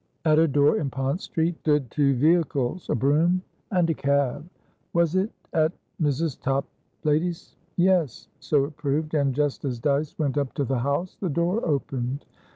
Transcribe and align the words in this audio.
At 0.25 0.39
a 0.39 0.47
door 0.47 0.77
in 0.79 0.89
Pont 0.89 1.21
Street 1.21 1.59
stood 1.59 1.91
two 1.91 2.15
vehicles, 2.15 2.89
a 2.89 2.95
brougham 2.95 3.43
and 3.69 3.87
a 3.87 3.93
cab. 3.93 4.49
Was 4.93 5.13
it 5.15 5.29
at 5.53 5.73
Mrs. 6.01 6.41
Toplady's? 6.41 7.55
Yes, 7.75 8.27
so 8.39 8.65
it 8.65 8.75
proved; 8.77 9.13
and, 9.13 9.31
just 9.35 9.63
as 9.63 9.77
Dyce 9.77 10.17
went 10.17 10.39
up 10.39 10.53
to 10.55 10.63
the 10.63 10.79
house, 10.79 11.17
the 11.19 11.29
door 11.29 11.63
opened. 11.63 12.25